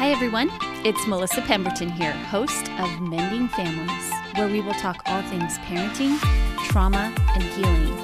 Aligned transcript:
Hi, 0.00 0.12
everyone. 0.12 0.48
It's 0.82 1.06
Melissa 1.06 1.42
Pemberton 1.42 1.90
here, 1.90 2.12
host 2.12 2.70
of 2.78 3.02
Mending 3.02 3.48
Families, 3.48 4.10
where 4.34 4.48
we 4.48 4.62
will 4.62 4.72
talk 4.72 5.02
all 5.04 5.20
things 5.24 5.58
parenting, 5.58 6.18
trauma, 6.70 7.12
and 7.34 7.42
healing. 7.42 7.94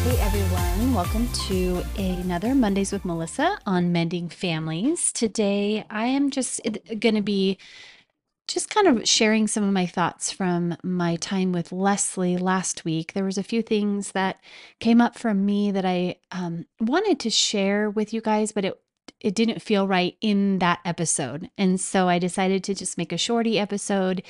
Hey, 0.00 0.18
everyone. 0.22 0.94
Welcome 0.94 1.28
to 1.48 1.84
another 1.98 2.54
Mondays 2.54 2.90
with 2.90 3.04
Melissa 3.04 3.58
on 3.66 3.92
Mending 3.92 4.30
Families. 4.30 5.12
Today, 5.12 5.84
I 5.90 6.06
am 6.06 6.30
just 6.30 6.62
going 7.00 7.16
to 7.16 7.20
be 7.20 7.58
just 8.46 8.70
kind 8.70 8.86
of 8.86 9.08
sharing 9.08 9.46
some 9.46 9.64
of 9.64 9.72
my 9.72 9.86
thoughts 9.86 10.30
from 10.30 10.76
my 10.82 11.16
time 11.16 11.52
with 11.52 11.72
Leslie 11.72 12.36
last 12.36 12.84
week. 12.84 13.12
There 13.12 13.24
was 13.24 13.38
a 13.38 13.42
few 13.42 13.62
things 13.62 14.12
that 14.12 14.38
came 14.80 15.00
up 15.00 15.18
from 15.18 15.46
me 15.46 15.70
that 15.70 15.84
I 15.84 16.16
um, 16.30 16.66
wanted 16.80 17.18
to 17.20 17.30
share 17.30 17.88
with 17.88 18.12
you 18.12 18.20
guys, 18.20 18.52
but 18.52 18.64
it 18.64 18.80
it 19.20 19.34
didn't 19.34 19.62
feel 19.62 19.88
right 19.88 20.16
in 20.20 20.58
that 20.58 20.80
episode, 20.84 21.50
and 21.56 21.80
so 21.80 22.08
I 22.08 22.18
decided 22.18 22.62
to 22.64 22.74
just 22.74 22.98
make 22.98 23.12
a 23.12 23.18
shorty 23.18 23.58
episode 23.58 24.22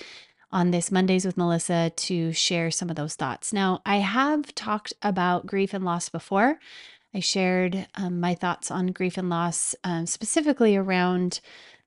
on 0.52 0.70
this 0.70 0.92
Mondays 0.92 1.24
with 1.24 1.36
Melissa 1.36 1.90
to 1.90 2.32
share 2.32 2.70
some 2.70 2.88
of 2.90 2.96
those 2.96 3.16
thoughts. 3.16 3.52
Now, 3.52 3.82
I 3.84 3.96
have 3.96 4.54
talked 4.54 4.92
about 5.02 5.46
grief 5.46 5.74
and 5.74 5.84
loss 5.84 6.08
before. 6.08 6.60
I 7.12 7.20
shared 7.20 7.88
um, 7.96 8.20
my 8.20 8.34
thoughts 8.34 8.70
on 8.70 8.88
grief 8.88 9.16
and 9.18 9.28
loss, 9.28 9.74
um, 9.82 10.06
specifically 10.06 10.76
around 10.76 11.40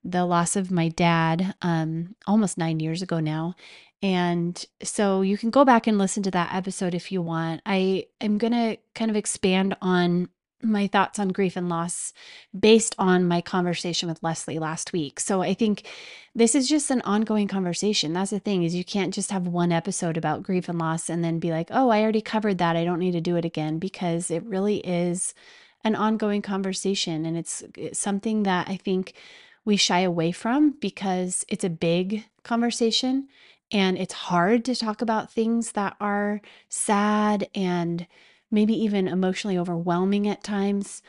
the 0.08 0.26
loss 0.26 0.56
of 0.56 0.72
my 0.72 0.88
dad 0.88 1.54
um, 1.62 2.16
almost 2.26 2.58
nine 2.58 2.80
years 2.80 3.02
ago 3.02 3.20
now. 3.20 3.56
And 4.02 4.64
so 4.84 5.22
you 5.22 5.38
can 5.38 5.50
go 5.50 5.66
back 5.66 5.86
and 5.88 5.98
listen 5.98 6.24
to 6.24 6.32
that 6.32 6.54
episode 6.54 6.94
if 6.94 7.12
you 7.12 7.22
want. 7.22 7.62
I 7.66 8.06
am 8.22 8.38
going 8.38 8.54
to 8.54 8.78
kind 8.94 9.12
of 9.12 9.18
expand 9.18 9.76
on 9.82 10.30
my 10.62 10.88
thoughts 10.88 11.20
on 11.20 11.30
grief 11.30 11.56
and 11.56 11.70
loss 11.70 12.14
based 12.58 12.96
on 12.98 13.28
my 13.28 13.42
conversation 13.42 14.08
with 14.08 14.24
Leslie 14.24 14.60
last 14.60 14.94
week. 14.94 15.20
So 15.20 15.42
I 15.42 15.54
think 15.54 15.88
this 16.34 16.56
is 16.56 16.70
just 16.70 16.90
an 16.90 17.02
ongoing 17.02 17.48
conversation. 17.48 18.14
That's 18.14 18.32
the 18.32 18.40
thing 18.40 18.64
is 18.64 18.74
you 18.74 18.86
can't 18.86 19.14
just 19.14 19.32
have 19.32 19.48
one 19.48 19.72
episode 19.72 20.18
about 20.18 20.44
grief 20.44 20.70
and 20.70 20.80
loss 20.80 21.10
and 21.10 21.24
then 21.24 21.40
be 21.40 21.52
like, 21.52 21.68
"Oh, 21.72 21.90
I 21.90 22.02
already 22.02 22.22
covered 22.22 22.58
that. 22.58 22.76
I 22.76 22.86
don't 22.86 23.00
need 23.00 23.12
to 23.12 23.22
do 23.22 23.36
it 23.36 23.46
again" 23.46 23.78
because 23.78 24.32
it 24.32 24.44
really 24.44 24.78
is 24.78 25.36
an 25.84 25.96
ongoing 25.96 26.42
conversation 26.42 27.26
and 27.26 27.38
it's, 27.38 27.64
it's 27.76 28.00
something 28.00 28.44
that 28.44 28.68
I 28.68 28.78
think 28.78 29.14
we 29.68 29.76
shy 29.76 30.00
away 30.00 30.32
from 30.32 30.72
because 30.80 31.44
it's 31.50 31.66
a 31.66 31.70
big 31.70 32.24
conversation 32.44 33.28
and 33.70 33.98
it's 33.98 34.14
hard 34.14 34.64
to 34.64 34.74
talk 34.74 35.02
about 35.02 35.30
things 35.30 35.74
that 35.74 35.94
are 36.00 36.40
sad 36.70 37.50
and 37.54 38.08
maybe 38.50 38.74
even 38.74 39.10
emotionally 39.10 39.58
overwhelming 39.58 40.26
at 40.26 40.42
times. 40.42 41.02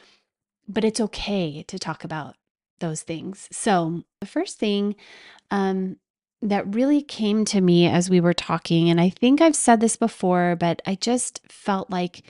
But 0.67 0.85
it's 0.85 1.01
okay 1.01 1.63
to 1.69 1.79
talk 1.79 2.03
about 2.03 2.35
those 2.81 3.03
things. 3.03 3.49
So, 3.53 4.03
the 4.21 4.27
first 4.27 4.59
thing 4.59 4.97
um, 5.53 5.97
that 6.43 6.75
really 6.75 7.01
came 7.01 7.45
to 7.47 7.61
me 7.61 7.87
as 7.87 8.11
we 8.11 8.21
were 8.21 8.35
talking, 8.35 8.91
and 8.91 9.01
I 9.01 9.09
think 9.09 9.41
I've 9.41 9.57
said 9.57 9.79
this 9.79 9.95
before, 9.95 10.57
but 10.57 10.83
I 10.85 10.97
just 10.97 11.41
felt 11.49 11.91
like 11.91 12.25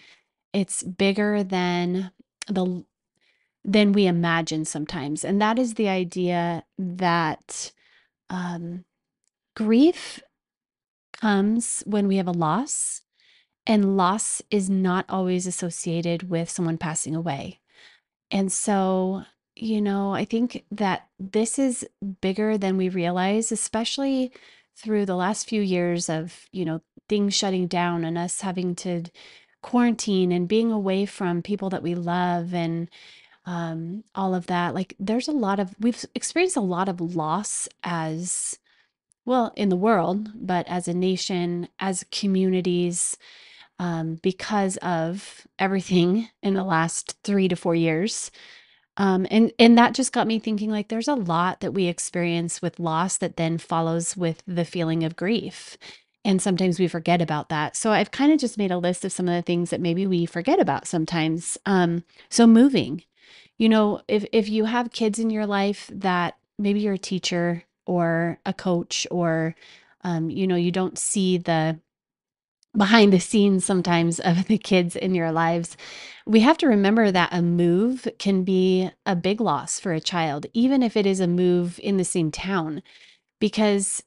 it's 0.53 0.83
bigger 0.83 1.43
than 1.43 2.11
the 2.49 2.85
than 3.69 3.93
we 3.93 4.07
imagine 4.07 4.65
sometimes. 4.65 5.25
And 5.25 5.43
that 5.43 5.59
is 5.59 5.75
the 5.75 5.91
idea 5.91 6.65
that 6.79 7.71
um, 8.31 8.87
grief 9.55 10.21
comes 11.13 11.83
when 11.85 12.09
we 12.09 12.17
have 12.17 12.27
a 12.27 12.33
loss, 12.33 13.03
and 13.67 13.95
loss 13.95 14.41
is 14.51 14.71
not 14.71 15.05
always 15.11 15.47
associated 15.47 16.31
with 16.31 16.49
someone 16.49 16.79
passing 16.79 17.15
away. 17.15 17.61
And 18.31 18.51
so, 18.51 19.25
you 19.55 19.83
know, 19.83 20.15
I 20.15 20.25
think 20.25 20.65
that 20.71 21.09
this 21.19 21.59
is 21.59 21.87
bigger 22.23 22.57
than 22.57 22.79
we 22.79 22.89
realize, 22.89 23.53
especially 23.53 24.33
through 24.77 25.05
the 25.05 25.17
last 25.17 25.47
few 25.47 25.61
years 25.61 26.09
of, 26.09 26.47
you 26.53 26.65
know, 26.65 26.81
things 27.07 27.35
shutting 27.35 27.67
down 27.67 28.03
and 28.03 28.17
us 28.17 28.41
having 28.41 28.75
to 28.77 29.03
quarantine 29.63 30.33
and 30.33 30.49
being 30.49 30.73
away 30.73 31.05
from 31.05 31.43
people 31.43 31.69
that 31.69 31.83
we 31.83 31.95
love 31.95 32.55
and 32.55 32.89
um, 33.49 34.05
all 34.15 34.35
of 34.35 34.47
that. 34.49 34.75
Like, 34.75 34.95
there's 35.01 35.27
a 35.27 35.33
lot 35.33 35.59
of, 35.59 35.75
we've 35.81 36.05
experienced 36.15 36.59
a 36.59 36.61
lot 36.61 36.87
of 36.87 37.01
loss 37.01 37.67
as 37.83 38.59
well 39.25 39.55
in 39.57 39.71
the 39.71 39.77
world, 39.77 40.29
but 40.35 40.69
as 40.69 40.87
a 40.87 40.93
nation, 40.93 41.67
as 41.81 42.05
communities, 42.13 43.17
um, 43.79 44.17
because 44.23 44.77
of 44.79 45.47
everything 45.59 46.29
in 46.43 46.53
the 46.53 46.63
last 46.63 47.17
three 47.25 47.49
to 47.49 47.57
four 47.57 47.75
years. 47.75 48.31
Um, 48.99 49.27
and 49.31 49.53
and 49.59 49.79
that 49.79 49.95
just 49.95 50.13
got 50.13 50.27
me 50.27 50.41
thinking 50.41 50.71
like 50.71 50.89
there's 50.89 51.09
a 51.09 51.15
lot 51.15 51.61
that 51.61 51.73
we 51.73 51.87
experience 51.87 52.61
with 52.61 52.81
loss 52.81 53.17
that 53.19 53.37
then 53.37 53.57
follows 53.57 54.17
with 54.17 54.43
the 54.47 54.65
feeling 54.65 55.05
of 55.05 55.17
grief. 55.17 55.79
And 56.25 56.43
sometimes 56.43 56.79
we 56.79 56.89
forget 56.89 57.23
about 57.23 57.49
that. 57.49 57.77
So 57.77 57.93
I've 57.93 58.11
kind 58.11 58.33
of 58.33 58.41
just 58.41 58.59
made 58.59 58.73
a 58.73 58.77
list 58.77 59.05
of 59.05 59.13
some 59.13 59.29
of 59.29 59.35
the 59.35 59.43
things 59.43 59.71
that 59.71 59.81
maybe 59.81 60.07
we 60.07 60.27
forget 60.27 60.61
about 60.61 60.87
sometimes. 60.89 61.57
Um, 61.65 62.03
so 62.29 62.47
moving, 62.47 63.05
you 63.59 63.69
know, 63.69 64.01
if 64.09 64.25
if 64.33 64.49
you 64.49 64.65
have 64.65 64.93
kids 64.93 65.19
in 65.19 65.31
your 65.31 65.47
life 65.47 65.91
that 65.93 66.37
maybe 66.59 66.81
you're 66.81 66.95
a 66.95 66.99
teacher 66.99 67.65
or 67.87 68.39
a 68.47 68.53
coach 68.53 69.07
or 69.11 69.55
um, 70.05 70.31
you 70.31 70.47
know, 70.47 70.57
you 70.57 70.71
don't 70.73 70.99
see 70.99 71.39
the 71.39 71.81
behind 72.77 73.13
the 73.13 73.21
scenes 73.21 73.65
sometimes 73.65 74.21
of 74.25 74.47
the 74.47 74.59
kids 74.59 74.97
in 74.97 75.15
your 75.15 75.33
lives, 75.33 75.77
we 76.27 76.41
have 76.41 76.59
to 76.59 76.69
remember 76.69 77.11
that 77.11 77.33
a 77.33 77.43
move 77.43 78.07
can 78.19 78.45
be 78.45 78.91
a 79.07 79.17
big 79.17 79.41
loss 79.41 79.81
for 79.81 79.93
a 79.93 80.01
child, 80.01 80.47
even 80.55 80.83
if 80.83 80.97
it 80.97 81.07
is 81.07 81.21
a 81.21 81.27
move 81.27 81.81
in 81.83 81.97
the 81.97 82.05
same 82.05 82.31
town, 82.31 82.83
because 83.41 84.03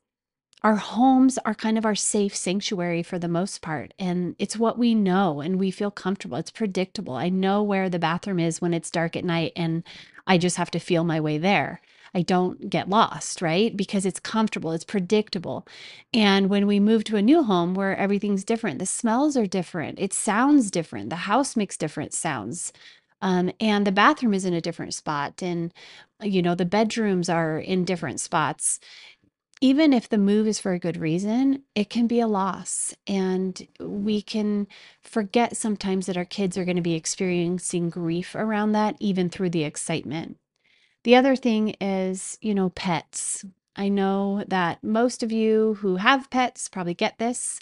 our 0.64 0.76
homes 0.76 1.40
are 1.40 1.56
kind 1.56 1.78
of 1.78 1.86
our 1.86 1.96
safe 1.96 2.36
sanctuary 2.36 3.02
for 3.02 3.18
the 3.18 3.28
most 3.28 3.62
part. 3.62 3.94
And 3.98 4.36
it's 4.38 4.58
what 4.58 4.78
we 4.78 4.94
know 4.94 5.42
and 5.42 5.58
we 5.58 5.72
feel 5.72 5.90
comfortable. 5.90 6.38
It's 6.38 6.52
predictable. 6.52 7.16
I 7.16 7.30
know 7.30 7.64
where 7.64 7.90
the 7.90 7.98
bathroom 8.00 8.40
is 8.40 8.62
when 8.62 8.74
it's 8.74 8.92
dark 8.92 9.16
at 9.16 9.26
night 9.26 9.54
and 9.56 9.84
I 10.28 10.38
just 10.38 10.58
have 10.58 10.70
to 10.72 10.80
feel 10.80 11.04
my 11.04 11.20
way 11.20 11.40
there. 11.40 11.82
I 12.14 12.22
don't 12.22 12.70
get 12.70 12.90
lost, 12.90 13.42
right? 13.42 13.76
Because 13.76 14.06
it's 14.06 14.20
comfortable, 14.20 14.72
it's 14.74 14.84
predictable. 14.84 15.66
And 16.14 16.50
when 16.50 16.68
we 16.68 16.80
move 16.80 17.06
to 17.06 17.16
a 17.16 17.22
new 17.22 17.42
home 17.42 17.74
where 17.74 17.96
everything's 17.96 18.44
different, 18.44 18.80
the 18.80 18.86
smells 18.86 19.38
are 19.38 19.48
different, 19.48 19.98
it 20.00 20.14
sounds 20.14 20.70
different, 20.70 21.10
the 21.10 21.16
house 21.16 21.56
makes 21.56 21.78
different 21.78 22.14
sounds. 22.14 22.74
Um, 23.22 23.52
and 23.60 23.88
the 23.88 23.92
bathroom 23.92 24.34
is 24.34 24.46
in 24.46 24.54
a 24.54 24.62
different 24.62 24.94
spot, 24.96 25.44
and 25.44 25.72
you 26.22 26.42
know, 26.42 26.56
the 26.56 26.66
bedrooms 26.66 27.30
are 27.30 27.60
in 27.60 27.86
different 27.86 28.20
spots 28.20 28.80
even 29.64 29.94
if 29.94 30.10
the 30.10 30.18
move 30.18 30.48
is 30.48 30.60
for 30.60 30.74
a 30.74 30.80
good 30.80 30.98
reason, 30.98 31.62
it 31.76 31.90
can 31.90 32.08
be 32.08 32.20
a 32.20 32.28
loss. 32.28 32.96
And 33.06 33.68
we 33.80 34.24
can 34.24 34.68
forget 35.04 35.56
sometimes 35.56 36.08
that 36.08 36.18
our 36.18 36.26
kids 36.26 36.58
are 36.58 36.66
going 36.66 36.78
to 36.78 36.82
be 36.82 36.96
experiencing 36.96 37.92
grief 37.92 38.34
around 38.34 38.72
that, 38.72 38.96
even 39.00 39.30
through 39.30 39.52
the 39.52 39.64
excitement. 39.64 40.38
The 41.04 41.16
other 41.16 41.36
thing 41.36 41.76
is, 41.80 42.40
you 42.42 42.56
know, 42.56 42.70
pets. 42.70 43.46
I 43.76 43.88
know 43.88 44.44
that 44.48 44.84
most 44.84 45.22
of 45.22 45.32
you 45.32 45.76
who 45.76 45.98
have 45.98 46.32
pets 46.32 46.68
probably 46.68 46.96
get 46.96 47.20
this, 47.20 47.60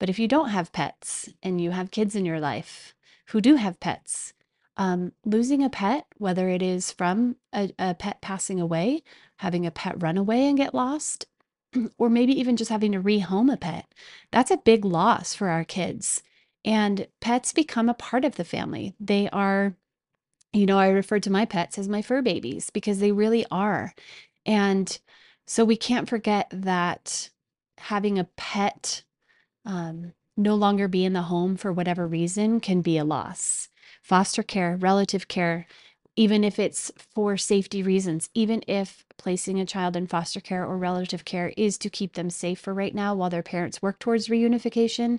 but 0.00 0.08
if 0.08 0.18
you 0.18 0.26
don't 0.26 0.48
have 0.48 0.72
pets 0.72 1.28
and 1.42 1.60
you 1.60 1.70
have 1.72 1.90
kids 1.90 2.16
in 2.16 2.24
your 2.24 2.40
life 2.40 2.94
who 3.28 3.40
do 3.40 3.56
have 3.56 3.80
pets, 3.80 4.32
um, 4.76 5.12
losing 5.24 5.62
a 5.62 5.70
pet, 5.70 6.06
whether 6.18 6.48
it 6.48 6.62
is 6.62 6.90
from 6.90 7.36
a, 7.54 7.70
a 7.78 7.94
pet 7.94 8.20
passing 8.20 8.60
away, 8.60 9.02
having 9.36 9.64
a 9.66 9.70
pet 9.70 10.02
run 10.02 10.18
away 10.18 10.46
and 10.48 10.56
get 10.56 10.74
lost, 10.74 11.26
or 11.98 12.08
maybe 12.08 12.38
even 12.38 12.56
just 12.56 12.70
having 12.70 12.92
to 12.92 13.00
rehome 13.00 13.52
a 13.52 13.56
pet. 13.56 13.86
That's 14.30 14.50
a 14.50 14.56
big 14.58 14.84
loss 14.84 15.34
for 15.34 15.48
our 15.48 15.64
kids. 15.64 16.22
And 16.64 17.06
pets 17.20 17.52
become 17.52 17.88
a 17.88 17.94
part 17.94 18.24
of 18.24 18.36
the 18.36 18.44
family. 18.44 18.94
They 18.98 19.28
are, 19.30 19.74
you 20.52 20.66
know, 20.66 20.78
I 20.78 20.88
refer 20.88 21.18
to 21.20 21.30
my 21.30 21.44
pets 21.44 21.78
as 21.78 21.88
my 21.88 22.00
fur 22.00 22.22
babies 22.22 22.70
because 22.70 23.00
they 23.00 23.12
really 23.12 23.44
are. 23.50 23.94
And 24.46 24.98
so 25.46 25.64
we 25.64 25.76
can't 25.76 26.08
forget 26.08 26.48
that 26.50 27.30
having 27.78 28.18
a 28.18 28.28
pet 28.36 29.02
um, 29.66 30.12
no 30.36 30.54
longer 30.54 30.88
be 30.88 31.04
in 31.04 31.12
the 31.12 31.22
home 31.22 31.56
for 31.56 31.72
whatever 31.72 32.06
reason 32.06 32.60
can 32.60 32.80
be 32.80 32.96
a 32.98 33.04
loss. 33.04 33.68
Foster 34.02 34.42
care, 34.42 34.76
relative 34.76 35.28
care, 35.28 35.66
even 36.16 36.44
if 36.44 36.58
it's 36.58 36.92
for 37.14 37.36
safety 37.36 37.82
reasons, 37.82 38.30
even 38.34 38.62
if 38.68 39.04
placing 39.18 39.58
a 39.60 39.66
child 39.66 39.96
in 39.96 40.06
foster 40.06 40.40
care 40.40 40.64
or 40.64 40.78
relative 40.78 41.24
care 41.24 41.52
is 41.56 41.76
to 41.78 41.90
keep 41.90 42.14
them 42.14 42.30
safe 42.30 42.60
for 42.60 42.74
right 42.74 42.94
now 42.94 43.14
while 43.14 43.30
their 43.30 43.42
parents 43.42 43.82
work 43.82 43.98
towards 43.98 44.28
reunification, 44.28 45.18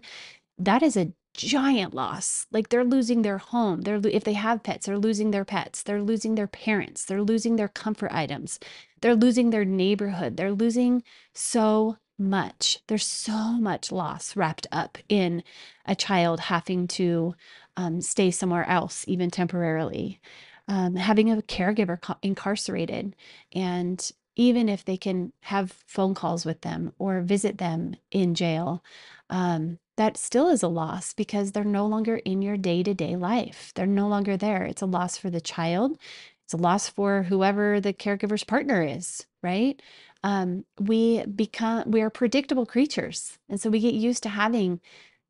that 0.58 0.82
is 0.84 0.96
a 0.98 1.12
giant 1.34 1.94
loss. 1.94 2.48
Like 2.52 2.70
they're 2.70 2.86
losing 2.86 3.22
their 3.22 3.38
home. 3.40 3.82
They're 3.82 4.00
if 4.06 4.24
they 4.24 4.34
have 4.34 4.64
pets, 4.64 4.86
they're 4.86 4.98
losing 4.98 5.32
their 5.32 5.46
pets. 5.46 5.84
They're 5.84 6.02
losing 6.02 6.36
their 6.36 6.48
parents. 6.48 7.06
They're 7.06 7.22
losing 7.24 7.58
their 7.58 7.68
comfort 7.68 8.12
items. 8.14 8.60
They're 9.02 9.16
losing 9.16 9.50
their 9.50 9.66
neighborhood. 9.66 10.38
They're 10.38 10.52
losing 10.54 11.04
so 11.34 11.98
much. 12.18 12.80
There's 12.88 13.06
so 13.06 13.54
much 13.54 13.92
loss 13.92 14.36
wrapped 14.36 14.68
up 14.72 14.98
in 15.10 15.44
a 15.86 15.96
child 15.96 16.40
having 16.40 16.88
to 16.88 17.36
um, 17.78 18.02
stay 18.02 18.32
somewhere 18.32 18.68
else, 18.70 19.04
even 19.08 19.30
temporarily. 19.30 20.22
Um, 20.68 20.96
having 20.96 21.32
a 21.32 21.38
caregiver 21.44 22.02
co- 22.02 22.18
incarcerated, 22.24 23.16
and 23.54 24.12
even 24.36 24.68
if 24.68 24.84
they 24.84 24.98
can 24.98 25.32
have 25.42 25.72
phone 25.86 26.14
calls 26.16 26.46
with 26.46 26.62
them 26.62 26.92
or 26.98 27.22
visit 27.22 27.58
them 27.60 27.96
in 28.12 28.34
jail, 28.36 28.84
um, 29.30 29.80
that 29.98 30.18
still 30.18 30.50
is 30.50 30.64
a 30.64 30.68
loss 30.68 31.14
because 31.14 31.52
they're 31.52 31.64
no 31.64 31.86
longer 31.86 32.18
in 32.18 32.42
your 32.42 32.58
day 32.58 32.84
to 32.84 32.94
day 32.94 33.16
life. 33.16 33.72
They're 33.76 33.86
no 33.86 34.08
longer 34.08 34.36
there. 34.38 34.64
It's 34.64 34.82
a 34.82 34.88
loss 34.88 35.18
for 35.18 35.30
the 35.30 35.40
child. 35.40 35.98
It's 36.44 36.54
a 36.54 36.58
loss 36.58 36.90
for 36.90 37.24
whoever 37.24 37.80
the 37.80 37.94
caregiver's 37.94 38.44
partner 38.44 38.84
is, 38.84 39.26
right? 39.42 39.82
Um, 40.24 40.66
we 40.80 41.24
become, 41.26 41.90
we 41.92 42.02
are 42.02 42.10
predictable 42.10 42.66
creatures. 42.66 43.38
And 43.50 43.62
so 43.62 43.70
we 43.70 43.80
get 43.80 43.94
used 43.94 44.24
to 44.24 44.30
having 44.30 44.82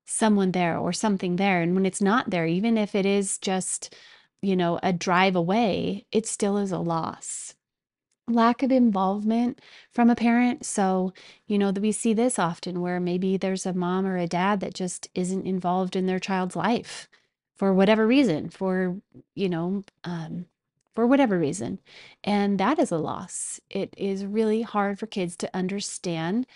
someone 0.06 0.52
there 0.52 0.78
or 0.78 0.94
something 0.94 1.36
there. 1.38 1.62
And 1.62 1.76
when 1.76 1.86
it's 1.86 2.02
not 2.02 2.30
there, 2.30 2.48
even 2.48 2.78
if 2.78 2.96
it 2.96 3.06
is 3.06 3.38
just, 3.40 3.96
you 4.42 4.56
know, 4.56 4.80
a 4.84 4.94
drive 4.94 5.36
away, 5.36 6.06
it 6.12 6.28
still 6.28 6.58
is 6.58 6.72
a 6.72 6.80
loss 6.80 7.56
lack 8.28 8.64
of 8.64 8.72
involvement 8.72 9.62
from 9.92 10.10
a 10.10 10.16
parent. 10.16 10.66
So, 10.66 11.14
you 11.48 11.58
know, 11.58 11.72
we 11.72 11.92
see 11.92 12.14
this 12.14 12.40
often 12.40 12.82
where 12.82 13.00
maybe 13.00 13.38
there's 13.38 13.66
a 13.66 13.74
mom 13.74 14.06
or 14.06 14.18
a 14.18 14.28
dad 14.28 14.60
that 14.62 14.74
just 14.74 15.10
isn't 15.14 15.46
involved 15.46 15.96
in 15.96 16.08
their 16.08 16.20
child's 16.20 16.56
life 16.56 17.08
for 17.56 17.74
whatever 17.74 18.08
reason, 18.08 18.50
for, 18.50 18.98
you 19.36 19.48
know, 19.50 19.84
um, 20.04 20.48
for 20.96 21.06
whatever 21.06 21.38
reason. 21.38 21.80
And 22.24 22.60
that 22.60 22.80
is 22.80 22.92
a 22.92 22.98
loss. 22.98 23.60
It 23.70 23.94
is 23.98 24.26
really 24.26 24.64
hard 24.64 24.98
for 25.00 25.08
kids 25.08 25.36
to 25.38 25.56
understand 25.56 26.48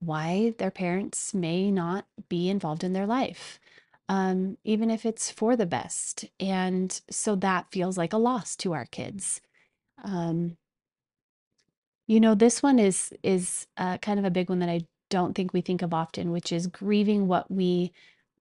why 0.00 0.54
their 0.58 0.70
parents 0.70 1.34
may 1.34 1.70
not 1.70 2.06
be 2.28 2.48
involved 2.48 2.84
in 2.84 2.92
their 2.92 3.06
life. 3.06 3.60
Um, 4.08 4.56
even 4.64 4.90
if 4.90 5.04
it's 5.04 5.30
for 5.30 5.54
the 5.54 5.66
best. 5.66 6.24
And 6.40 6.98
so 7.10 7.36
that 7.36 7.70
feels 7.70 7.98
like 7.98 8.14
a 8.14 8.18
loss 8.18 8.56
to 8.56 8.72
our 8.72 8.86
kids. 8.86 9.42
Um, 10.02 10.56
you 12.06 12.18
know, 12.20 12.34
this 12.34 12.62
one 12.62 12.78
is 12.78 13.12
is 13.22 13.66
uh, 13.76 13.98
kind 13.98 14.18
of 14.18 14.24
a 14.24 14.30
big 14.30 14.48
one 14.48 14.60
that 14.60 14.70
I 14.70 14.82
don't 15.10 15.34
think 15.34 15.52
we 15.52 15.60
think 15.60 15.82
of 15.82 15.92
often, 15.94 16.30
which 16.32 16.52
is 16.52 16.66
grieving 16.66 17.28
what 17.28 17.50
we 17.50 17.92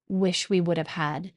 wish 0.08 0.50
we 0.50 0.62
would 0.62 0.78
have 0.78 0.88
had. 0.88 1.32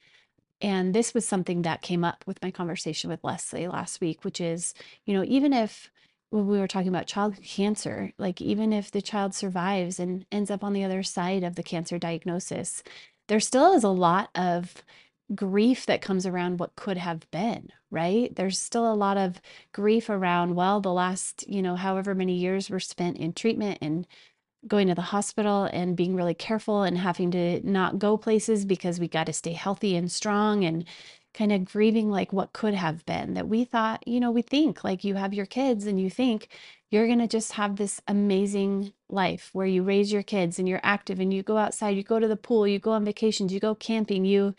And 0.63 0.95
this 0.95 1.15
was 1.15 1.27
something 1.27 1.63
that 1.63 1.83
came 1.83 2.05
up 2.05 2.23
with 2.27 2.43
my 2.43 2.51
conversation 2.51 3.11
with 3.11 3.25
Leslie 3.25 3.67
last 3.67 4.01
week, 4.01 4.25
which 4.25 4.41
is, 4.41 4.75
you 5.07 5.15
know, 5.15 5.25
even 5.27 5.53
if 5.53 5.91
when 6.31 6.47
we 6.47 6.59
were 6.59 6.69
talking 6.69 6.89
about 6.89 7.07
child 7.07 7.37
cancer, 7.43 8.13
like 8.19 8.41
even 8.41 8.73
if 8.73 8.91
the 8.91 9.03
child 9.03 9.35
survives 9.35 9.99
and 9.99 10.27
ends 10.31 10.51
up 10.51 10.63
on 10.63 10.73
the 10.73 10.85
other 10.85 11.03
side 11.03 11.43
of 11.43 11.57
the 11.57 11.63
cancer 11.63 11.99
diagnosis, 11.99 12.83
there 13.31 13.41
still 13.41 13.73
is 13.75 13.85
a 13.85 13.89
lot 13.91 14.29
of 14.35 14.85
grief 15.37 15.87
that 15.87 16.03
comes 16.03 16.27
around 16.27 16.59
what 16.59 16.75
could 16.75 16.97
have 16.97 17.31
been, 17.31 17.69
right? 17.93 18.35
There's 18.35 18.59
still 18.59 18.93
a 18.93 18.97
lot 18.97 19.17
of 19.17 19.41
grief 19.73 20.11
around, 20.11 20.57
well, 20.57 20.81
the 20.81 20.93
last, 20.93 21.49
you 21.49 21.63
know, 21.63 21.77
however 21.77 22.13
many 22.13 22.35
years 22.35 22.69
were 22.69 22.81
spent 22.81 23.19
in 23.19 23.33
treatment 23.33 23.79
and 23.81 24.05
going 24.67 24.89
to 24.89 24.97
the 24.97 25.03
hospital 25.03 25.65
and 25.73 25.97
being 25.97 26.17
really 26.17 26.35
careful 26.35 26.83
and 26.83 26.99
having 26.99 27.31
to 27.31 27.61
not 27.69 28.01
go 28.01 28.17
places 28.17 28.65
because 28.65 28.99
we 29.01 29.07
got 29.09 29.27
to 29.27 29.33
stay 29.33 29.53
healthy 29.53 29.97
and 29.97 30.11
strong 30.11 30.65
and 30.65 30.85
kind 31.33 31.53
of 31.53 31.65
grieving 31.65 32.11
like 32.11 32.33
what 32.33 32.53
could 32.53 32.75
have 32.75 33.07
been 33.07 33.35
that 33.35 33.49
we 33.49 33.65
thought, 33.65 34.03
you 34.09 34.19
know, 34.21 34.33
we 34.33 34.43
think 34.43 34.83
like 34.83 35.05
you 35.05 35.15
have 35.15 35.33
your 35.33 35.47
kids 35.47 35.87
and 35.87 36.01
you 36.01 36.11
think 36.11 36.49
you're 36.91 37.07
going 37.07 37.21
to 37.21 37.29
just 37.29 37.53
have 37.53 37.77
this 37.77 38.01
amazing 38.09 38.93
life 39.09 39.51
where 39.53 39.67
you 39.67 39.83
raise 39.83 40.13
your 40.13 40.23
kids 40.23 40.59
and 40.59 40.69
you're 40.69 40.81
active 40.83 41.21
and 41.21 41.33
you 41.33 41.43
go 41.43 41.57
outside, 41.57 41.97
you 41.97 42.03
go 42.03 42.19
to 42.19 42.29
the 42.29 42.37
pool, 42.37 42.67
you 42.67 42.79
go 42.79 42.93
on 42.93 43.05
vacations, 43.05 43.53
you 43.53 43.61
go 43.61 43.75
camping, 43.75 44.25
you 44.25 44.55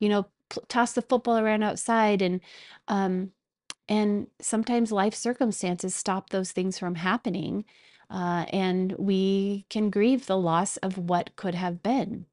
you 0.00 0.08
know, 0.08 0.26
toss 0.68 0.92
the 0.92 1.02
football 1.02 1.38
around 1.38 1.62
outside 1.62 2.20
and 2.22 2.40
um 2.88 3.30
and 3.88 4.28
sometimes 4.40 4.92
life 4.92 5.14
circumstances 5.14 5.94
stop 5.94 6.30
those 6.30 6.52
things 6.52 6.78
from 6.78 6.94
happening 6.94 7.64
uh, 8.10 8.44
and 8.50 8.92
we 8.98 9.66
can 9.70 9.90
grieve 9.90 10.26
the 10.26 10.38
loss 10.38 10.76
of 10.78 10.96
what 10.98 11.34
could 11.36 11.54
have 11.54 11.82
been. 11.82 12.26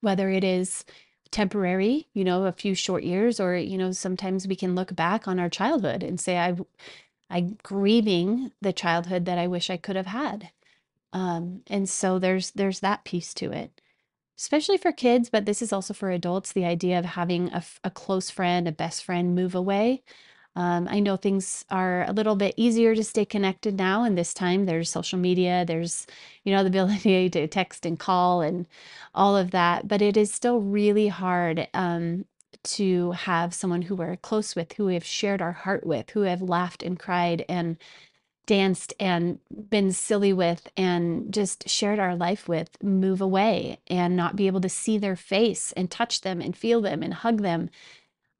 Whether 0.00 0.30
it 0.30 0.44
is 0.44 0.84
temporary 1.30 2.06
you 2.14 2.22
know 2.22 2.44
a 2.44 2.52
few 2.52 2.76
short 2.76 3.02
years 3.02 3.40
or 3.40 3.56
you 3.56 3.76
know 3.76 3.90
sometimes 3.90 4.46
we 4.46 4.54
can 4.54 4.76
look 4.76 4.94
back 4.94 5.26
on 5.26 5.40
our 5.40 5.48
childhood 5.48 6.00
and 6.00 6.20
say 6.20 6.38
i 6.38 6.54
i'm 7.30 7.58
grieving 7.62 8.52
the 8.60 8.72
childhood 8.72 9.24
that 9.24 9.38
i 9.38 9.46
wish 9.46 9.70
i 9.70 9.76
could 9.76 9.96
have 9.96 10.06
had 10.06 10.50
um, 11.12 11.62
and 11.68 11.88
so 11.88 12.18
there's 12.18 12.50
there's 12.52 12.80
that 12.80 13.04
piece 13.04 13.34
to 13.34 13.52
it 13.52 13.80
especially 14.38 14.76
for 14.76 14.92
kids, 14.92 15.30
but 15.30 15.46
this 15.46 15.62
is 15.62 15.72
also 15.72 15.94
for 15.94 16.10
adults, 16.10 16.52
the 16.52 16.64
idea 16.64 16.98
of 16.98 17.04
having 17.04 17.50
a 17.84 17.90
close 17.90 18.30
friend, 18.30 18.66
a 18.66 18.72
best 18.72 19.04
friend 19.04 19.34
move 19.34 19.54
away. 19.54 20.02
Um, 20.56 20.86
I 20.88 21.00
know 21.00 21.16
things 21.16 21.64
are 21.70 22.04
a 22.04 22.12
little 22.12 22.36
bit 22.36 22.54
easier 22.56 22.94
to 22.94 23.02
stay 23.02 23.24
connected 23.24 23.76
now 23.76 24.04
and 24.04 24.16
this 24.16 24.32
time. 24.32 24.66
There's 24.66 24.88
social 24.90 25.18
media, 25.18 25.64
there's, 25.66 26.06
you 26.44 26.52
know, 26.54 26.62
the 26.62 26.68
ability 26.68 27.30
to 27.32 27.48
text 27.48 27.84
and 27.86 27.98
call 27.98 28.40
and 28.40 28.66
all 29.14 29.36
of 29.36 29.50
that, 29.50 29.88
but 29.88 30.00
it 30.02 30.16
is 30.16 30.32
still 30.32 30.60
really 30.60 31.08
hard 31.08 31.68
um, 31.74 32.24
to 32.64 33.12
have 33.12 33.54
someone 33.54 33.82
who 33.82 33.94
we're 33.94 34.16
close 34.16 34.54
with, 34.56 34.72
who 34.74 34.86
we 34.86 34.94
have 34.94 35.04
shared 35.04 35.40
our 35.42 35.52
heart 35.52 35.86
with, 35.86 36.10
who 36.10 36.22
have 36.22 36.42
laughed 36.42 36.82
and 36.82 36.98
cried 36.98 37.44
and 37.48 37.76
danced 38.46 38.92
and 39.00 39.38
been 39.70 39.90
silly 39.92 40.32
with 40.32 40.68
and 40.76 41.32
just 41.32 41.68
shared 41.68 41.98
our 41.98 42.14
life 42.14 42.46
with 42.46 42.82
move 42.82 43.20
away 43.20 43.78
and 43.86 44.16
not 44.16 44.36
be 44.36 44.46
able 44.46 44.60
to 44.60 44.68
see 44.68 44.98
their 44.98 45.16
face 45.16 45.72
and 45.72 45.90
touch 45.90 46.20
them 46.20 46.40
and 46.40 46.56
feel 46.56 46.80
them 46.82 47.02
and 47.02 47.14
hug 47.14 47.40
them 47.40 47.70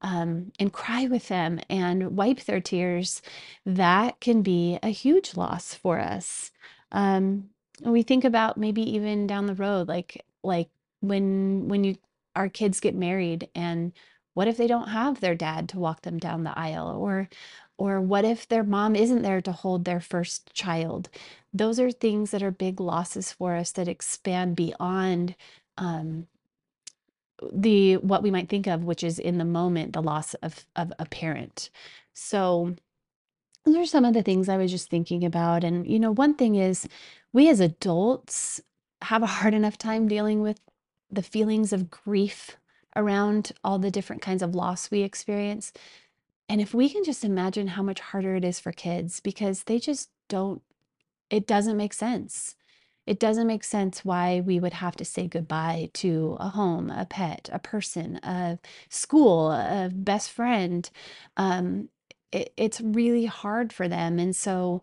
um, 0.02 0.52
and 0.58 0.72
cry 0.72 1.06
with 1.06 1.28
them 1.28 1.58
and 1.70 2.14
wipe 2.14 2.44
their 2.44 2.60
tears, 2.60 3.22
that 3.64 4.20
can 4.20 4.42
be 4.42 4.78
a 4.82 4.90
huge 4.90 5.34
loss 5.34 5.72
for 5.72 5.98
us. 5.98 6.50
Um, 6.92 7.48
we 7.82 8.02
think 8.02 8.24
about 8.24 8.58
maybe 8.58 8.82
even 8.82 9.26
down 9.26 9.46
the 9.46 9.54
road, 9.54 9.88
like 9.88 10.22
like 10.42 10.68
when 11.00 11.68
when 11.68 11.84
you 11.84 11.96
our 12.36 12.48
kids 12.50 12.80
get 12.80 12.94
married 12.94 13.48
and 13.54 13.92
what 14.34 14.48
if 14.48 14.56
they 14.56 14.66
don't 14.66 14.88
have 14.88 15.20
their 15.20 15.34
dad 15.34 15.69
to 15.70 15.78
walk 15.78 16.02
them 16.02 16.19
down 16.19 16.44
the 16.44 16.58
aisle 16.58 16.88
or 16.88 17.28
or 17.76 18.00
what 18.00 18.25
if 18.25 18.48
their 18.48 18.62
mom 18.64 18.94
isn't 18.96 19.22
there 19.22 19.40
to 19.42 19.52
hold 19.52 19.84
their 19.84 20.00
first 20.00 20.52
child? 20.54 21.08
Those 21.52 21.81
are 21.81 21.90
things 21.90 22.31
that 22.31 22.42
are 22.42 22.52
big 22.52 22.81
losses 22.81 23.32
for 23.32 23.56
us 23.56 23.72
that 23.72 23.88
expand 23.88 24.56
beyond 24.56 25.34
um, 25.78 26.28
the 27.52 27.96
what 27.98 28.22
we 28.22 28.31
might 28.31 28.48
think 28.48 28.66
of, 28.66 28.84
which 28.84 29.02
is 29.04 29.19
in 29.19 29.38
the 29.38 29.44
moment 29.44 29.92
the 29.92 30.02
loss 30.02 30.34
of 30.34 30.67
of 30.76 30.93
a 30.98 31.06
parent. 31.06 31.70
So 32.14 32.76
those 33.64 33.76
are 33.76 33.86
some 33.86 34.05
of 34.05 34.14
the 34.14 34.22
things 34.22 34.48
I 34.48 34.56
was 34.56 34.70
just 34.70 34.91
thinking 34.91 35.24
about. 35.24 35.64
And 35.64 35.86
you 35.86 35.98
know, 35.98 36.12
one 36.12 36.34
thing 36.34 36.56
is 36.56 36.88
we 37.32 37.48
as 37.48 37.60
adults 37.60 38.60
have 39.03 39.22
a 39.22 39.26
hard 39.26 39.55
enough 39.55 39.79
time 39.79 40.08
dealing 40.08 40.43
with 40.43 40.60
the 41.10 41.22
feelings 41.22 41.72
of 41.72 41.91
grief 41.91 42.56
around 42.96 43.53
all 43.63 43.79
the 43.79 43.91
different 43.91 44.22
kinds 44.22 44.43
of 44.43 44.55
loss 44.55 44.91
we 44.91 45.03
experience. 45.03 45.72
And 46.48 46.60
if 46.60 46.74
we 46.74 46.89
can 46.89 47.05
just 47.05 47.24
imagine 47.24 47.69
how 47.69 47.82
much 47.82 48.01
harder 48.01 48.36
it 48.36 48.44
is 48.44 48.60
for 48.60 48.72
kids 48.72 49.20
because 49.20 49.65
they 49.65 49.79
just 49.79 50.10
don't, 50.29 50.63
it 51.31 51.46
doesn't 51.46 51.77
make 51.77 51.94
sense. 51.94 52.56
It 53.06 53.19
doesn't 53.20 53.46
make 53.46 53.65
sense 53.65 54.05
why 54.05 54.41
we 54.41 54.58
would 54.58 54.74
have 54.74 54.96
to 54.96 55.05
say 55.05 55.27
goodbye 55.29 55.91
to 55.94 56.36
a 56.41 56.48
home, 56.48 56.91
a 56.91 57.05
pet, 57.05 57.51
a 57.53 57.58
person, 57.58 58.17
a 58.22 58.58
school, 58.89 59.51
a 59.53 59.91
best 59.93 60.31
friend. 60.31 60.89
Um, 61.36 61.91
it, 62.32 62.53
it's 62.56 62.81
really 62.81 63.27
hard 63.27 63.72
for 63.72 63.89
them. 63.89 64.19
And 64.19 64.34
so 64.34 64.81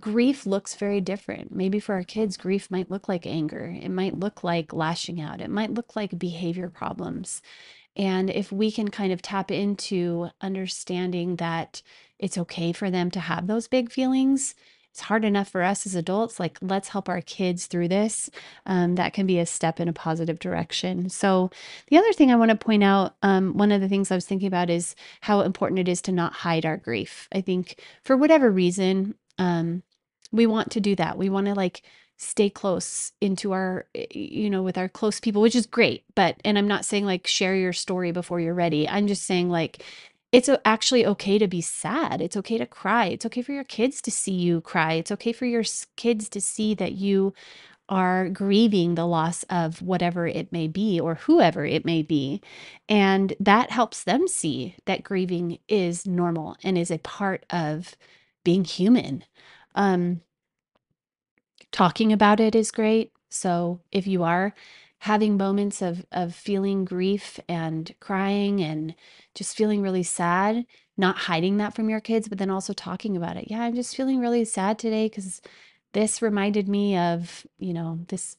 grief 0.00 0.46
looks 0.46 0.74
very 0.74 1.00
different. 1.00 1.54
Maybe 1.54 1.78
for 1.78 1.94
our 1.94 2.02
kids, 2.02 2.36
grief 2.36 2.70
might 2.70 2.90
look 2.90 3.08
like 3.08 3.26
anger, 3.26 3.76
it 3.80 3.90
might 3.90 4.18
look 4.18 4.42
like 4.42 4.72
lashing 4.72 5.20
out, 5.20 5.40
it 5.40 5.50
might 5.50 5.74
look 5.74 5.94
like 5.94 6.18
behavior 6.18 6.68
problems. 6.68 7.42
And 7.96 8.28
if 8.28 8.52
we 8.52 8.70
can 8.70 8.88
kind 8.90 9.12
of 9.12 9.22
tap 9.22 9.50
into 9.50 10.28
understanding 10.40 11.36
that 11.36 11.82
it's 12.18 12.36
okay 12.36 12.72
for 12.72 12.90
them 12.90 13.10
to 13.12 13.20
have 13.20 13.46
those 13.46 13.68
big 13.68 13.90
feelings, 13.90 14.54
it's 14.90 15.02
hard 15.02 15.26
enough 15.26 15.48
for 15.48 15.62
us 15.62 15.84
as 15.84 15.94
adults. 15.94 16.40
Like, 16.40 16.58
let's 16.62 16.88
help 16.88 17.08
our 17.08 17.20
kids 17.20 17.66
through 17.66 17.88
this. 17.88 18.30
Um, 18.64 18.94
that 18.94 19.12
can 19.12 19.26
be 19.26 19.38
a 19.38 19.44
step 19.44 19.78
in 19.78 19.88
a 19.88 19.92
positive 19.92 20.38
direction. 20.38 21.10
So, 21.10 21.50
the 21.88 21.98
other 21.98 22.14
thing 22.14 22.32
I 22.32 22.36
want 22.36 22.50
to 22.50 22.56
point 22.56 22.82
out, 22.82 23.14
um, 23.22 23.58
one 23.58 23.72
of 23.72 23.82
the 23.82 23.90
things 23.90 24.10
I 24.10 24.14
was 24.14 24.24
thinking 24.24 24.48
about 24.48 24.70
is 24.70 24.94
how 25.20 25.42
important 25.42 25.80
it 25.80 25.88
is 25.88 26.00
to 26.02 26.12
not 26.12 26.32
hide 26.32 26.64
our 26.64 26.78
grief. 26.78 27.28
I 27.30 27.42
think 27.42 27.78
for 28.04 28.16
whatever 28.16 28.50
reason, 28.50 29.16
um, 29.38 29.82
we 30.32 30.46
want 30.46 30.70
to 30.72 30.80
do 30.80 30.96
that. 30.96 31.18
We 31.18 31.30
want 31.30 31.46
to 31.46 31.54
like 31.54 31.82
stay 32.16 32.50
close 32.50 33.12
into 33.20 33.52
our 33.52 33.86
eh, 33.94 34.06
you 34.10 34.50
know 34.50 34.62
with 34.62 34.78
our 34.78 34.88
close 34.88 35.20
people 35.20 35.42
which 35.42 35.54
is 35.54 35.66
great 35.66 36.04
but 36.14 36.36
and 36.44 36.56
i'm 36.56 36.68
not 36.68 36.84
saying 36.84 37.04
like 37.04 37.26
share 37.26 37.54
your 37.54 37.74
story 37.74 38.10
before 38.10 38.40
you're 38.40 38.54
ready 38.54 38.88
i'm 38.88 39.06
just 39.06 39.24
saying 39.24 39.50
like 39.50 39.84
it's 40.32 40.48
actually 40.64 41.04
okay 41.06 41.38
to 41.38 41.46
be 41.46 41.60
sad 41.60 42.22
it's 42.22 42.36
okay 42.36 42.56
to 42.56 42.66
cry 42.66 43.06
it's 43.06 43.26
okay 43.26 43.42
for 43.42 43.52
your 43.52 43.64
kids 43.64 44.00
to 44.00 44.10
see 44.10 44.32
you 44.32 44.62
cry 44.62 44.94
it's 44.94 45.12
okay 45.12 45.32
for 45.32 45.44
your 45.44 45.62
kids 45.96 46.28
to 46.30 46.40
see 46.40 46.74
that 46.74 46.92
you 46.92 47.34
are 47.88 48.28
grieving 48.30 48.94
the 48.94 49.06
loss 49.06 49.44
of 49.44 49.82
whatever 49.82 50.26
it 50.26 50.52
may 50.52 50.66
be 50.66 50.98
or 50.98 51.16
whoever 51.16 51.64
it 51.64 51.84
may 51.84 52.02
be. 52.02 52.40
And 52.88 53.34
that 53.38 53.70
helps 53.70 54.04
them 54.04 54.26
see 54.26 54.76
that 54.86 55.04
grieving 55.04 55.58
is 55.68 56.06
normal 56.06 56.56
and 56.64 56.76
is 56.76 56.90
a 56.90 56.98
part 56.98 57.46
of 57.50 57.96
being 58.46 58.64
human. 58.64 59.24
Um, 59.74 60.20
talking 61.72 62.12
about 62.12 62.38
it 62.38 62.54
is 62.54 62.70
great. 62.70 63.10
So 63.28 63.80
if 63.90 64.06
you 64.06 64.22
are 64.22 64.54
having 64.98 65.36
moments 65.36 65.82
of 65.82 66.06
of 66.12 66.32
feeling 66.32 66.84
grief 66.84 67.40
and 67.48 67.92
crying 67.98 68.62
and 68.62 68.94
just 69.34 69.56
feeling 69.56 69.82
really 69.82 70.04
sad, 70.04 70.64
not 70.96 71.16
hiding 71.16 71.56
that 71.56 71.74
from 71.74 71.90
your 71.90 72.00
kids, 72.00 72.28
but 72.28 72.38
then 72.38 72.48
also 72.48 72.72
talking 72.72 73.16
about 73.16 73.36
it. 73.36 73.50
Yeah, 73.50 73.62
I'm 73.62 73.74
just 73.74 73.96
feeling 73.96 74.20
really 74.20 74.44
sad 74.44 74.78
today 74.78 75.08
because 75.08 75.42
this 75.92 76.22
reminded 76.22 76.68
me 76.68 76.96
of, 76.96 77.44
you 77.58 77.74
know, 77.74 77.98
this 78.06 78.36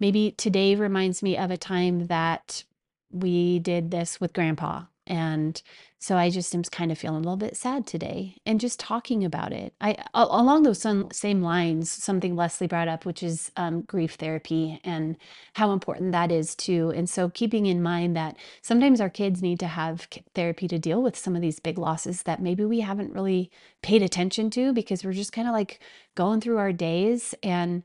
maybe 0.00 0.30
today 0.38 0.74
reminds 0.74 1.22
me 1.22 1.36
of 1.36 1.50
a 1.50 1.58
time 1.58 2.06
that 2.06 2.64
we 3.12 3.58
did 3.58 3.90
this 3.90 4.18
with 4.22 4.32
grandpa 4.32 4.84
and 5.06 5.60
so 5.98 6.16
I 6.16 6.30
just 6.30 6.54
am 6.54 6.62
kind 6.62 6.90
of 6.90 6.98
feeling 6.98 7.16
a 7.16 7.20
little 7.20 7.36
bit 7.36 7.56
sad 7.56 7.86
today 7.86 8.36
and 8.46 8.58
just 8.58 8.80
talking 8.80 9.24
about 9.24 9.52
it. 9.52 9.74
I 9.80 10.02
along 10.14 10.62
those 10.62 10.86
same 11.12 11.42
lines, 11.42 11.90
something 11.90 12.36
Leslie 12.36 12.66
brought 12.66 12.88
up, 12.88 13.04
which 13.04 13.22
is 13.22 13.50
um, 13.56 13.82
grief 13.82 14.14
therapy 14.14 14.80
and 14.82 15.16
how 15.54 15.72
important 15.72 16.12
that 16.12 16.32
is 16.32 16.54
too. 16.54 16.92
And 16.94 17.08
so 17.08 17.28
keeping 17.28 17.66
in 17.66 17.82
mind 17.82 18.16
that 18.16 18.36
sometimes 18.62 19.00
our 19.00 19.10
kids 19.10 19.42
need 19.42 19.60
to 19.60 19.66
have 19.66 20.08
therapy 20.34 20.68
to 20.68 20.78
deal 20.78 21.02
with 21.02 21.18
some 21.18 21.36
of 21.36 21.42
these 21.42 21.60
big 21.60 21.76
losses 21.76 22.22
that 22.22 22.40
maybe 22.40 22.64
we 22.64 22.80
haven't 22.80 23.12
really 23.12 23.50
paid 23.82 24.02
attention 24.02 24.48
to 24.50 24.72
because 24.72 25.04
we're 25.04 25.12
just 25.12 25.32
kind 25.32 25.48
of 25.48 25.52
like 25.52 25.80
going 26.14 26.40
through 26.40 26.58
our 26.58 26.72
days 26.72 27.34
and 27.42 27.82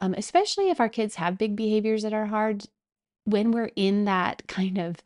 um, 0.00 0.12
especially 0.14 0.70
if 0.70 0.80
our 0.80 0.88
kids 0.88 1.14
have 1.14 1.38
big 1.38 1.56
behaviors 1.56 2.02
that 2.02 2.12
are 2.12 2.26
hard 2.26 2.66
when 3.24 3.52
we're 3.52 3.70
in 3.76 4.04
that 4.04 4.46
kind 4.48 4.78
of 4.78 4.96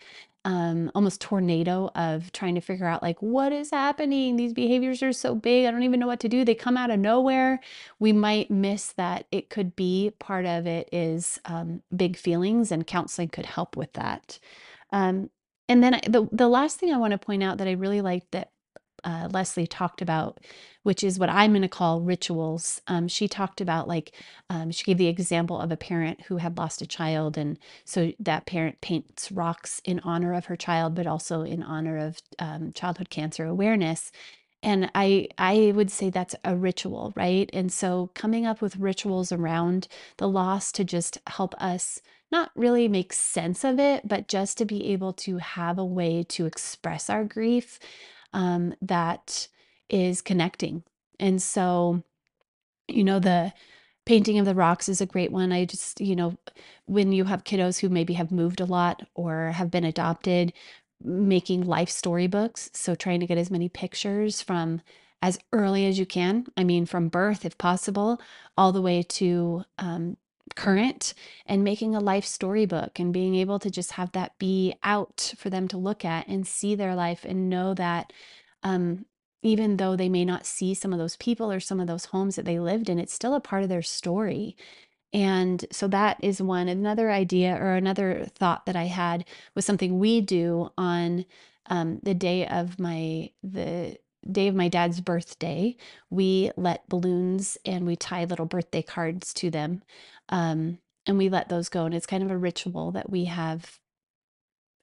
um, 0.45 0.91
almost 0.95 1.21
tornado 1.21 1.91
of 1.95 2.33
trying 2.33 2.55
to 2.55 2.61
figure 2.61 2.87
out 2.87 3.03
like 3.03 3.21
what 3.21 3.53
is 3.53 3.71
happening? 3.71 4.37
These 4.37 4.53
behaviors 4.53 5.03
are 5.03 5.13
so 5.13 5.35
big 5.35 5.67
i 5.67 5.71
don't 5.71 5.83
even 5.83 6.01
know 6.01 6.07
what 6.07 6.21
to 6.21 6.29
do. 6.29 6.45
They 6.45 6.55
come 6.55 6.77
out 6.77 6.91
of 6.91 7.01
nowhere. 7.01 7.61
We 7.99 8.13
might 8.13 8.51
miss 8.51 8.93
that 8.93 9.27
it 9.31 9.51
could 9.51 9.77
be 9.77 10.13
part 10.19 10.47
of 10.47 10.67
it 10.67 10.89
is 10.93 11.39
um, 11.45 11.83
big 11.95 12.17
feelings 12.17 12.73
and 12.73 12.87
counseling 12.87 13.29
could 13.29 13.47
help 13.47 13.77
with 13.77 13.93
that. 13.95 14.39
Um, 14.93 15.31
and 15.69 15.83
then 15.83 16.01
the, 16.09 16.29
the 16.33 16.49
last 16.49 16.79
thing 16.79 16.93
i 16.93 16.97
want 16.97 17.13
to 17.13 17.19
point 17.19 17.43
out 17.43 17.59
that 17.59 17.69
i 17.69 17.73
really 17.73 18.01
liked 18.01 18.31
that 18.33 18.51
uh, 19.05 19.29
Leslie 19.33 19.67
talked 19.67 20.03
about, 20.03 20.39
which 20.83 21.03
is 21.05 21.19
what 21.19 21.29
I'm 21.29 21.53
going 21.53 21.63
to 21.63 21.69
call 21.69 22.01
rituals. 22.01 22.81
Um, 22.87 23.09
she 23.09 23.29
talked 23.29 23.61
about, 23.61 23.89
like, 23.89 24.13
um, 24.51 24.71
she 24.71 24.85
gave 24.85 24.99
the 24.99 25.07
example 25.09 25.61
of 25.61 25.71
a 25.71 25.77
parent 25.77 26.23
who 26.23 26.39
had 26.39 26.59
lost 26.59 26.83
a 26.83 26.87
child. 26.87 27.37
And 27.37 27.59
so 27.85 28.13
that 28.19 28.47
parent 28.47 28.81
paints 28.81 29.31
rocks 29.31 29.81
in 29.85 30.01
honor 30.01 30.35
of 30.35 30.47
her 30.47 30.57
child, 30.57 30.95
but 30.95 31.07
also 31.07 31.43
in 31.43 31.63
honor 31.63 31.99
of 31.99 32.19
um, 32.39 32.73
childhood 32.73 33.11
cancer 33.11 33.45
awareness. 33.45 34.11
And 34.63 34.91
I, 34.95 35.29
I 35.39 35.73
would 35.75 35.91
say 35.91 36.11
that's 36.11 36.35
a 36.45 36.57
ritual, 36.57 37.13
right? 37.15 37.49
And 37.53 37.73
so 37.73 38.11
coming 38.15 38.45
up 38.45 38.61
with 38.61 38.77
rituals 38.77 39.31
around 39.31 39.87
the 40.17 40.29
loss 40.29 40.73
to 40.73 40.85
just 40.85 41.19
help 41.29 41.55
us 41.63 42.01
not 42.31 42.51
really 42.55 42.89
make 42.89 43.13
sense 43.13 43.65
of 43.65 43.79
it, 43.79 44.07
but 44.07 44.29
just 44.29 44.59
to 44.59 44.65
be 44.65 44.93
able 44.93 45.13
to 45.15 45.39
have 45.39 45.79
a 45.79 45.85
way 45.85 46.23
to 46.29 46.47
express 46.47 47.09
our 47.09 47.25
grief 47.25 47.79
um, 48.33 48.75
that 48.83 49.49
is 49.89 50.23
connecting. 50.23 50.83
And 51.19 51.43
so, 51.43 52.03
you 52.87 53.05
know, 53.05 53.19
the 53.19 53.53
painting 54.05 54.39
of 54.39 54.47
the 54.47 54.55
rocks 54.55 54.89
is 54.89 55.01
a 55.01 55.07
great 55.07 55.33
one. 55.33 55.53
I 55.53 55.65
just, 55.65 56.01
you 56.01 56.17
know, 56.17 56.37
when 56.87 57.13
you 57.13 57.25
have 57.25 57.45
kiddos 57.45 57.81
who 57.81 57.89
maybe 57.89 58.15
have 58.15 58.33
moved 58.33 58.61
a 58.61 58.65
lot 58.65 59.07
or 59.15 59.51
have 59.51 59.71
been 59.71 59.85
adopted, 59.85 60.53
making 61.03 61.65
life 61.65 61.91
storybooks. 61.91 62.71
So 62.73 62.95
trying 62.95 63.21
to 63.21 63.27
get 63.27 63.39
as 63.39 63.51
many 63.51 63.69
pictures 63.69 64.43
from 64.43 64.81
as 65.21 65.39
early 65.53 65.87
as 65.87 65.99
you 65.99 66.07
can. 66.07 66.47
I 66.57 66.65
mean, 66.65 66.87
from 66.87 67.09
birth, 67.09 67.45
if 67.45 67.59
possible, 67.59 68.21
all 68.57 68.73
the 68.73 68.83
way 68.83 69.03
to 69.03 69.65
um, 69.79 70.17
current 70.55 71.15
and 71.47 71.65
making 71.65 71.95
a 71.95 72.01
life 72.01 72.25
storybook 72.25 72.99
and 72.99 73.13
being 73.13 73.35
able 73.35 73.59
to 73.59 73.71
just 73.71 73.93
have 73.93 74.13
that 74.13 74.39
be 74.39 74.75
out 74.83 75.35
for 75.37 75.51
them 75.51 75.69
to 75.69 75.77
look 75.77 76.05
at 76.05 76.27
and 76.29 76.47
see 76.47 76.75
their 76.75 76.95
life 76.95 77.25
and 77.25 77.49
know 77.49 77.75
that 77.75 78.13
um, 78.63 79.05
even 79.43 79.77
though 79.77 79.97
they 79.97 80.09
may 80.09 80.25
not 80.25 80.47
see 80.47 80.75
some 80.75 80.93
of 80.93 80.99
those 80.99 81.17
people 81.17 81.51
or 81.51 81.61
some 81.61 81.81
of 81.81 81.87
those 81.87 82.07
homes 82.07 82.37
that 82.37 82.45
they 82.45 82.59
lived 82.59 82.89
in, 82.89 82.99
it's 82.99 83.15
still 83.15 83.35
a 83.35 83.41
part 83.41 83.63
of 83.63 83.69
their 83.69 83.83
story. 83.83 84.57
And 85.13 85.65
so 85.71 85.89
that 85.89 86.19
is 86.23 86.43
one. 86.43 86.69
Another 86.69 87.11
idea 87.11 87.55
or 87.55 87.75
another 87.75 88.27
thought 88.35 88.67
that 88.67 88.77
I 88.77 88.85
had 88.85 89.25
was 89.55 89.65
something 89.65 89.99
we 89.99 90.21
do 90.21 90.71
on 90.77 91.25
um, 91.67 92.01
the 92.03 92.15
day 92.15 92.47
of 92.47 92.79
my 92.79 93.31
the 93.43 93.97
day 94.31 94.49
of 94.49 94.55
my 94.55 94.69
dad's 94.69 95.01
birthday. 95.01 95.77
We 96.11 96.51
let 96.57 96.89
balloons 96.89 97.59
and 97.65 97.87
we 97.87 97.97
tie 97.97 98.25
little 98.25 98.47
birthday 98.47 98.83
cards 98.83 99.33
to 99.35 99.51
them, 99.51 99.83
um, 100.29 100.79
and 101.07 101.19
we 101.19 101.29
let 101.29 101.49
those 101.49 101.69
go. 101.69 101.85
And 101.85 101.95
it's 101.95 102.07
kind 102.07 102.23
of 102.23 102.31
a 102.31 102.39
ritual 102.39 102.93
that 102.93 103.11
we 103.11 103.27
have 103.27 103.79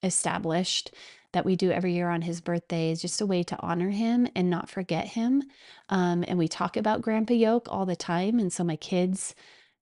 established 0.03 0.91
that 1.33 1.45
we 1.45 1.55
do 1.57 1.69
every 1.69 1.93
year 1.93 2.09
on 2.09 2.21
his 2.21 2.39
birthday 2.39 2.91
is 2.91 3.01
just 3.01 3.19
a 3.19 3.25
way 3.25 3.43
to 3.43 3.59
honor 3.59 3.89
him 3.89 4.25
and 4.35 4.49
not 4.49 4.69
forget 4.69 5.05
him. 5.05 5.43
Um, 5.89 6.23
and 6.27 6.37
we 6.37 6.47
talk 6.47 6.77
about 6.77 7.01
Grandpa 7.01 7.33
Yoke 7.33 7.67
all 7.69 7.85
the 7.85 7.95
time. 7.95 8.39
And 8.39 8.53
so 8.53 8.63
my 8.63 8.77
kids 8.77 9.35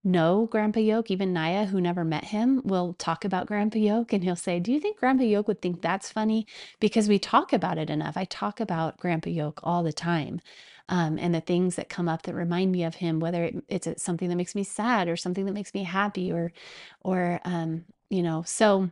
know 0.03 0.47
Grandpa 0.51 0.79
Yoke, 0.79 1.11
even 1.11 1.33
Naya, 1.33 1.65
who 1.65 1.79
never 1.79 2.03
met 2.03 2.25
him, 2.25 2.61
will 2.63 2.93
talk 2.93 3.23
about 3.25 3.47
Grandpa 3.47 3.79
Yoke 3.79 4.13
and 4.13 4.23
he'll 4.23 4.35
say, 4.35 4.59
Do 4.59 4.71
you 4.71 4.79
think 4.79 4.97
Grandpa 4.97 5.23
Yoke 5.23 5.47
would 5.47 5.61
think 5.61 5.81
that's 5.81 6.11
funny? 6.11 6.45
Because 6.79 7.07
we 7.07 7.19
talk 7.19 7.53
about 7.53 7.77
it 7.77 7.89
enough. 7.89 8.17
I 8.17 8.25
talk 8.25 8.59
about 8.59 8.97
Grandpa 8.97 9.29
Yoke 9.29 9.59
all 9.63 9.83
the 9.83 9.93
time. 9.93 10.41
Um, 10.89 11.17
and 11.17 11.33
the 11.33 11.41
things 11.41 11.77
that 11.77 11.87
come 11.87 12.09
up 12.09 12.23
that 12.23 12.35
remind 12.35 12.71
me 12.71 12.83
of 12.83 12.95
him, 12.95 13.21
whether 13.21 13.45
it, 13.45 13.63
it's 13.69 14.03
something 14.03 14.27
that 14.27 14.35
makes 14.35 14.53
me 14.53 14.63
sad 14.63 15.07
or 15.07 15.15
something 15.15 15.45
that 15.45 15.53
makes 15.53 15.73
me 15.73 15.83
happy, 15.83 16.29
or, 16.29 16.51
or 17.01 17.39
um, 17.45 17.85
you 18.09 18.21
know, 18.21 18.43
so 18.45 18.89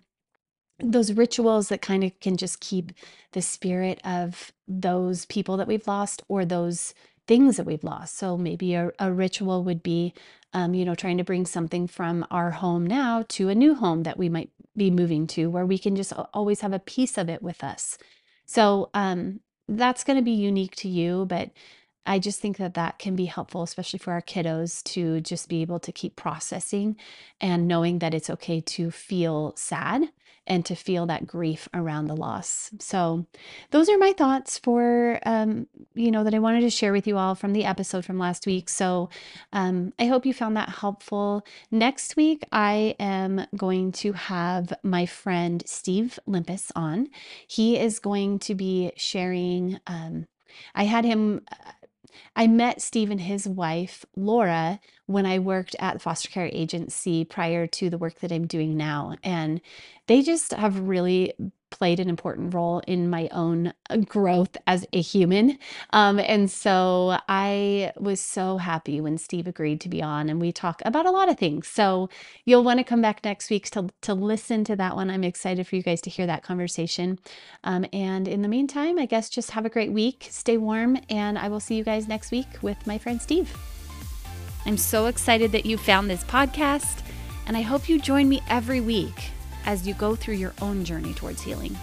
those 0.80 1.14
rituals 1.14 1.70
that 1.70 1.82
kind 1.82 2.04
of 2.04 2.18
can 2.20 2.38
just 2.38 2.60
keep 2.60 2.92
the 3.34 3.42
spirit 3.42 4.00
of 4.04 4.52
those 4.68 5.26
people 5.26 5.58
that 5.58 5.68
we've 5.68 5.88
lost 5.88 6.24
or 6.28 6.46
those 6.46 6.94
things 7.32 7.56
that 7.56 7.66
we've 7.66 7.86
lost. 7.86 8.18
So 8.18 8.36
maybe 8.36 8.74
a, 8.74 8.92
a 9.00 9.10
ritual 9.10 9.64
would 9.64 9.82
be, 9.82 10.14
um, 10.52 10.74
you 10.74 10.84
know, 10.84 10.96
trying 10.96 11.18
to 11.18 11.24
bring 11.24 11.46
something 11.46 11.88
from 11.88 12.28
our 12.30 12.52
home 12.52 12.86
now 12.86 13.24
to 13.30 13.48
a 13.48 13.56
new 13.56 13.74
home 13.74 14.04
that 14.04 14.18
we 14.18 14.28
might 14.28 14.50
be 14.76 14.92
moving 14.92 15.28
to, 15.28 15.50
where 15.50 15.66
we 15.66 15.78
can 15.78 15.96
just 15.96 16.12
always 16.34 16.60
have 16.60 16.74
a 16.74 16.80
piece 16.80 17.18
of 17.18 17.30
it 17.30 17.42
with 17.42 17.64
us. 17.64 17.98
So 18.46 18.90
um, 18.94 19.40
that's 19.70 20.04
going 20.04 20.18
to 20.18 20.24
be 20.24 20.32
unique 20.32 20.76
to 20.76 20.90
you, 20.90 21.26
but 21.26 21.52
I 22.06 22.20
just 22.20 22.42
think 22.42 22.58
that 22.58 22.74
that 22.74 23.00
can 23.00 23.16
be 23.16 23.28
helpful, 23.28 23.64
especially 23.64 24.00
for 24.00 24.12
our 24.12 24.22
kiddos, 24.22 24.84
to 24.92 25.22
just 25.22 25.48
be 25.48 25.62
able 25.62 25.80
to 25.80 25.92
keep 25.94 26.18
processing 26.18 26.98
and 27.40 27.66
knowing 27.66 28.00
that 28.00 28.14
it's 28.14 28.30
okay 28.30 28.60
to 28.60 28.92
feel 28.92 29.54
sad 29.56 30.10
and 30.48 30.66
to 30.66 30.76
feel 30.76 31.06
that 31.06 31.28
grief 31.28 31.70
around 31.74 32.08
the 32.08 32.16
loss. 32.16 32.72
So, 32.80 33.26
those 33.72 33.90
are 33.90 33.98
my 33.98 34.14
thoughts 34.14 34.58
for, 34.58 35.20
um, 35.26 35.68
you 35.94 36.12
know, 36.12 36.24
that 36.24 36.34
I 36.34 36.40
wanted 36.40 36.62
to 36.62 36.70
share 36.70 36.92
with 36.92 37.08
you 37.08 37.18
all 37.18 37.36
from 37.36 37.54
the 37.54 37.66
episode 37.66 38.06
from 38.06 38.18
last 38.18 38.46
week. 38.46 38.70
So, 38.70 39.10
um, 39.54 39.94
I 40.00 40.06
hope 40.06 40.26
you 40.26 40.34
found 40.34 40.58
that 40.58 40.70
helpful. 40.70 41.46
Next 41.70 42.16
week, 42.16 42.44
I 42.52 42.96
am 43.00 43.46
going 43.56 43.92
to 43.94 44.14
have 44.14 44.74
my 44.84 45.06
friend 45.06 45.64
Steve 45.66 46.20
Limpus 46.28 46.72
on. 46.76 47.08
He 47.48 47.78
is 47.78 48.00
going 48.00 48.40
to 48.40 48.56
be 48.56 48.92
sharing. 48.96 49.80
Um, 49.88 50.28
I 50.76 50.84
had 50.86 51.06
him 51.06 51.42
uh, 51.52 51.72
I 52.36 52.48
met 52.48 52.82
Steve 52.82 53.12
and 53.12 53.22
his 53.22 53.48
wife, 53.48 54.06
Laura, 54.16 54.80
when 55.06 55.26
I 55.26 55.40
worked 55.40 55.76
at 55.80 55.94
the 55.94 56.00
foster 56.00 56.30
care 56.30 56.50
agency 56.52 57.26
prior 57.26 57.68
to 57.68 57.90
the 57.90 57.98
work 57.98 58.20
that 58.20 58.32
I'm 58.32 58.48
doing 58.48 58.78
now. 58.78 59.16
And 59.24 59.62
they 60.08 60.22
just 60.22 60.54
have 60.54 60.80
really 60.80 61.34
played 61.72 62.00
an 62.00 62.10
important 62.10 62.54
role 62.54 62.80
in 62.86 63.10
my 63.10 63.28
own 63.32 63.74
growth 64.06 64.56
as 64.68 64.86
a 64.94 65.02
human. 65.02 65.58
Um, 65.92 66.20
and 66.20 66.52
so 66.52 67.18
I 67.28 67.92
was 67.98 68.20
so 68.20 68.58
happy 68.58 69.02
when 69.02 69.18
Steve 69.18 69.48
agreed 69.48 69.82
to 69.82 69.90
be 69.90 70.04
on 70.04 70.30
and 70.30 70.40
we 70.40 70.52
talk 70.52 70.82
about 70.86 71.08
a 71.08 71.12
lot 71.12 71.30
of 71.30 71.40
things. 71.40 71.68
So 71.68 72.10
you'll 72.46 72.64
want 72.64 72.80
to 72.80 72.84
come 72.84 73.02
back 73.02 73.24
next 73.24 73.50
week 73.50 73.70
to, 73.72 73.90
to 74.02 74.14
listen 74.14 74.64
to 74.66 74.76
that 74.76 74.96
one. 74.96 75.10
I'm 75.10 75.24
excited 75.24 75.66
for 75.66 75.76
you 75.76 75.82
guys 75.82 76.02
to 76.02 76.10
hear 76.10 76.28
that 76.28 76.44
conversation. 76.44 77.18
Um, 77.64 77.86
and 77.92 78.28
in 78.28 78.44
the 78.44 78.48
meantime, 78.48 79.00
I 79.00 79.08
guess 79.08 79.30
just 79.30 79.52
have 79.52 79.66
a 79.66 79.70
great 79.70 79.92
week, 79.92 80.28
stay 80.30 80.58
warm, 80.58 81.00
and 81.10 81.40
I 81.40 81.48
will 81.48 81.60
see 81.60 81.76
you 81.76 81.84
guys 81.84 82.08
next 82.08 82.32
week 82.32 82.48
with 82.62 82.86
my 82.86 82.98
friend 82.98 83.22
Steve. 83.22 83.56
I'm 84.66 84.78
so 84.78 85.08
excited 85.08 85.52
that 85.54 85.66
you 85.66 85.78
found 85.78 86.10
this 86.10 86.24
podcast, 86.26 87.02
and 87.48 87.58
I 87.58 87.62
hope 87.62 87.90
you 87.90 88.00
join 88.00 88.30
me 88.30 88.42
every 88.48 88.82
week 88.82 89.32
as 89.66 89.88
you 89.88 89.94
go 89.94 90.16
through 90.16 90.36
your 90.36 90.54
own 90.62 90.84
journey 90.84 91.14
towards 91.14 91.42
healing. 91.42 91.76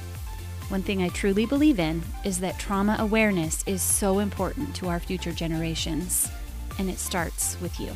One 0.69 0.83
thing 0.83 1.03
I 1.03 1.09
truly 1.09 1.47
believe 1.47 1.79
in 1.79 2.03
is 2.25 2.41
that 2.41 2.59
trauma 2.59 2.97
awareness 2.99 3.65
is 3.67 3.81
so 3.81 4.19
important 4.19 4.75
to 4.77 4.89
our 4.89 5.01
future 5.01 5.33
generations, 5.33 6.31
and 6.79 6.91
it 6.91 6.99
starts 6.99 7.59
with 7.61 7.81
you. 7.81 7.93